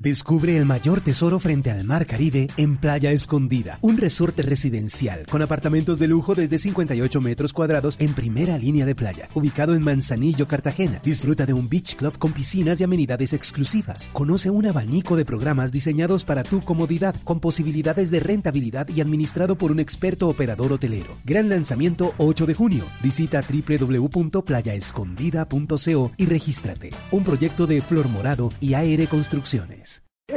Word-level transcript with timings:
Descubre 0.00 0.56
el 0.56 0.64
mayor 0.64 1.00
tesoro 1.00 1.40
frente 1.40 1.72
al 1.72 1.82
mar 1.82 2.06
Caribe 2.06 2.46
en 2.56 2.76
Playa 2.76 3.10
Escondida, 3.10 3.80
un 3.82 3.96
resorte 3.96 4.42
residencial 4.42 5.26
con 5.28 5.42
apartamentos 5.42 5.98
de 5.98 6.06
lujo 6.06 6.36
desde 6.36 6.60
58 6.60 7.20
metros 7.20 7.52
cuadrados 7.52 7.96
en 7.98 8.14
primera 8.14 8.58
línea 8.58 8.86
de 8.86 8.94
playa, 8.94 9.28
ubicado 9.34 9.74
en 9.74 9.82
Manzanillo, 9.82 10.46
Cartagena. 10.46 11.00
Disfruta 11.02 11.46
de 11.46 11.52
un 11.52 11.68
beach 11.68 11.96
club 11.96 12.16
con 12.16 12.30
piscinas 12.30 12.80
y 12.80 12.84
amenidades 12.84 13.32
exclusivas. 13.32 14.08
Conoce 14.12 14.50
un 14.50 14.66
abanico 14.66 15.16
de 15.16 15.24
programas 15.24 15.72
diseñados 15.72 16.24
para 16.24 16.44
tu 16.44 16.60
comodidad, 16.60 17.16
con 17.24 17.40
posibilidades 17.40 18.12
de 18.12 18.20
rentabilidad 18.20 18.88
y 18.90 19.00
administrado 19.00 19.58
por 19.58 19.72
un 19.72 19.80
experto 19.80 20.28
operador 20.28 20.72
hotelero. 20.72 21.18
Gran 21.24 21.48
lanzamiento 21.48 22.14
8 22.18 22.46
de 22.46 22.54
junio. 22.54 22.84
Visita 23.02 23.42
www.playaescondida.co 23.42 26.12
y 26.16 26.26
regístrate. 26.26 26.90
Un 27.10 27.24
proyecto 27.24 27.66
de 27.66 27.82
Flor 27.82 28.08
Morado 28.08 28.52
y 28.60 28.74
AR 28.74 29.08
Construcciones. 29.08 29.87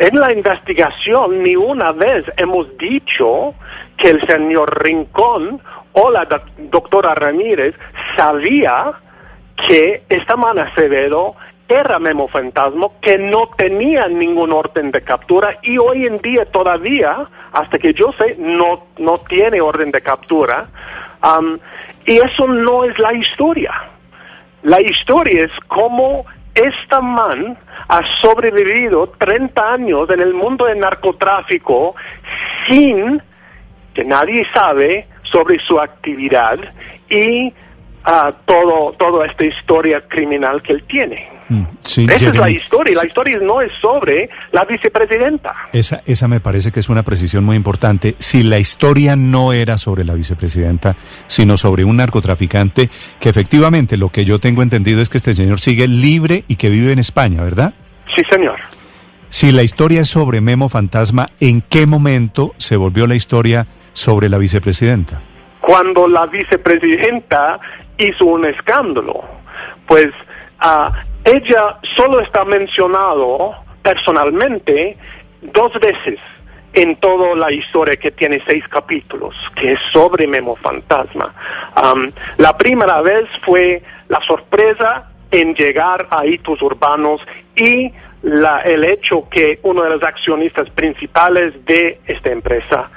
En 0.00 0.18
la 0.18 0.32
investigación 0.32 1.42
ni 1.42 1.54
una 1.56 1.92
vez 1.92 2.24
hemos 2.38 2.74
dicho 2.78 3.54
que 3.98 4.08
el 4.08 4.26
señor 4.26 4.82
Rincón 4.82 5.60
o 5.92 6.10
la 6.10 6.26
doctora 6.70 7.14
Ramírez 7.14 7.74
sabía 8.16 8.92
que 9.68 10.04
esta 10.08 10.36
man 10.36 10.58
Acevedo 10.58 11.34
era 11.68 11.98
Memo 11.98 12.28
Fantasma, 12.28 12.86
que 13.02 13.18
no 13.18 13.50
tenía 13.58 14.08
ningún 14.08 14.54
orden 14.54 14.90
de 14.90 15.02
captura 15.02 15.58
y 15.60 15.76
hoy 15.76 16.06
en 16.06 16.16
día 16.16 16.46
todavía, 16.46 17.28
hasta 17.52 17.78
que 17.78 17.92
yo 17.92 18.10
sé, 18.18 18.36
no, 18.38 18.86
no 18.96 19.18
tiene 19.28 19.60
orden 19.60 19.90
de 19.90 20.00
captura. 20.00 20.66
y 22.06 22.16
eso 22.16 22.46
no 22.46 22.84
es 22.84 22.98
la 22.98 23.12
historia. 23.12 23.74
La 24.62 24.80
historia 24.80 25.44
es 25.44 25.52
cómo 25.68 26.24
esta 26.60 27.00
man 27.00 27.56
ha 27.88 28.00
sobrevivido 28.20 29.08
30 29.18 29.72
años 29.72 30.10
en 30.10 30.20
el 30.20 30.34
mundo 30.34 30.66
del 30.66 30.78
narcotráfico 30.78 31.94
sin 32.68 33.22
que 33.94 34.04
nadie 34.04 34.46
sabe 34.54 35.08
sobre 35.22 35.58
su 35.60 35.80
actividad 35.80 36.58
y 37.08 37.52
uh, 38.06 38.32
todo, 38.44 38.92
toda 38.98 39.26
esta 39.26 39.44
historia 39.44 40.02
criminal 40.08 40.62
que 40.62 40.74
él 40.74 40.84
tiene. 40.84 41.28
Mm, 41.50 41.64
esa 41.82 42.30
es 42.30 42.36
la 42.36 42.48
historia, 42.48 42.96
la 42.96 43.06
historia 43.06 43.38
no 43.42 43.60
es 43.60 43.72
sobre 43.80 44.30
la 44.52 44.64
vicepresidenta. 44.64 45.52
Esa, 45.72 46.00
esa 46.06 46.28
me 46.28 46.38
parece 46.38 46.70
que 46.70 46.78
es 46.78 46.88
una 46.88 47.02
precisión 47.02 47.44
muy 47.44 47.56
importante. 47.56 48.14
Si 48.18 48.44
la 48.44 48.60
historia 48.60 49.16
no 49.16 49.52
era 49.52 49.76
sobre 49.76 50.04
la 50.04 50.14
vicepresidenta, 50.14 50.94
sino 51.26 51.56
sobre 51.56 51.84
un 51.84 51.96
narcotraficante, 51.96 52.88
que 53.18 53.28
efectivamente 53.28 53.96
lo 53.96 54.10
que 54.10 54.24
yo 54.24 54.38
tengo 54.38 54.62
entendido 54.62 55.02
es 55.02 55.08
que 55.08 55.18
este 55.18 55.34
señor 55.34 55.58
sigue 55.58 55.88
libre 55.88 56.44
y 56.46 56.54
que 56.54 56.70
vive 56.70 56.92
en 56.92 57.00
España, 57.00 57.42
¿verdad? 57.42 57.74
Sí, 58.14 58.22
señor. 58.30 58.56
Si 59.28 59.50
la 59.50 59.64
historia 59.64 60.02
es 60.02 60.08
sobre 60.08 60.40
Memo 60.40 60.68
Fantasma, 60.68 61.30
¿en 61.40 61.62
qué 61.62 61.86
momento 61.86 62.52
se 62.58 62.76
volvió 62.76 63.08
la 63.08 63.16
historia 63.16 63.66
sobre 63.92 64.28
la 64.28 64.38
vicepresidenta? 64.38 65.20
Cuando 65.60 66.08
la 66.08 66.26
vicepresidenta 66.26 67.60
hizo 68.06 68.24
un 68.24 68.44
escándalo, 68.46 69.24
pues 69.86 70.08
uh, 70.64 70.90
ella 71.24 71.78
solo 71.96 72.20
está 72.20 72.44
mencionado 72.44 73.54
personalmente 73.82 74.96
dos 75.42 75.72
veces 75.80 76.18
en 76.72 76.96
toda 76.96 77.34
la 77.34 77.50
historia 77.52 77.96
que 77.96 78.10
tiene 78.12 78.42
seis 78.46 78.66
capítulos, 78.68 79.34
que 79.56 79.72
es 79.72 79.80
sobre 79.92 80.26
Memo 80.26 80.56
Fantasma. 80.56 81.34
la 82.36 82.56
primera 82.56 83.00
vez 83.00 83.26
fue 83.44 83.82
la 84.08 84.20
sorpresa 84.26 85.10
en 85.30 85.54
llegar 85.54 86.06
a 86.10 86.26
hitos 86.26 86.60
urbanos 86.62 87.20
y 87.56 87.92
la, 88.22 88.60
el 88.60 88.84
hecho 88.84 89.28
que 89.28 89.58
uno 89.62 89.82
de 89.82 89.90
los 89.90 90.02
accionistas 90.02 90.68
principales 90.70 91.64
de 91.64 92.00
esta 92.06 92.30
empresa 92.30 92.90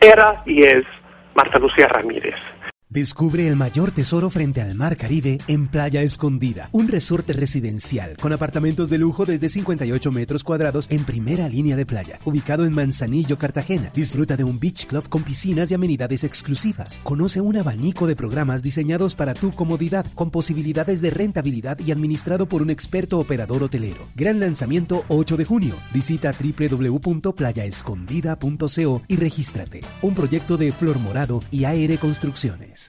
era 0.00 0.42
y 0.44 0.62
es 0.62 0.84
Marta 1.34 1.58
Lucía 1.58 1.88
Ramírez. 1.88 2.34
Descubre 2.90 3.48
el 3.48 3.56
mayor 3.56 3.90
tesoro 3.90 4.28
frente 4.30 4.60
al 4.60 4.76
mar 4.76 4.96
Caribe 4.96 5.38
en 5.48 5.66
Playa 5.68 6.02
Escondida, 6.02 6.68
un 6.70 6.86
resorte 6.86 7.32
residencial 7.32 8.16
con 8.20 8.32
apartamentos 8.32 8.88
de 8.88 8.98
lujo 8.98 9.26
desde 9.26 9.48
58 9.48 10.12
metros 10.12 10.44
cuadrados 10.44 10.86
en 10.90 11.02
primera 11.04 11.48
línea 11.48 11.74
de 11.76 11.86
playa, 11.86 12.20
ubicado 12.24 12.64
en 12.66 12.74
Manzanillo, 12.74 13.36
Cartagena. 13.36 13.90
Disfruta 13.94 14.36
de 14.36 14.44
un 14.44 14.60
beach 14.60 14.86
club 14.86 15.08
con 15.08 15.24
piscinas 15.24 15.70
y 15.70 15.74
amenidades 15.74 16.22
exclusivas. 16.24 17.00
Conoce 17.02 17.40
un 17.40 17.56
abanico 17.56 18.06
de 18.06 18.14
programas 18.14 18.62
diseñados 18.62 19.16
para 19.16 19.34
tu 19.34 19.50
comodidad, 19.50 20.06
con 20.14 20.30
posibilidades 20.30 21.00
de 21.00 21.10
rentabilidad 21.10 21.80
y 21.80 21.90
administrado 21.90 22.46
por 22.46 22.62
un 22.62 22.70
experto 22.70 23.18
operador 23.18 23.64
hotelero. 23.64 24.08
Gran 24.14 24.38
lanzamiento 24.40 25.04
8 25.08 25.36
de 25.36 25.44
junio. 25.46 25.74
Visita 25.92 26.32
www.playaescondida.co 26.32 29.02
y 29.08 29.16
regístrate. 29.16 29.80
Un 30.02 30.14
proyecto 30.14 30.56
de 30.56 30.70
Flor 30.70 31.00
Morado 31.00 31.42
y 31.50 31.64
AR 31.64 31.98
Construcciones. 31.98 32.83